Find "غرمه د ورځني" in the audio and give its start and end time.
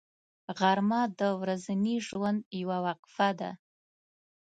0.59-1.95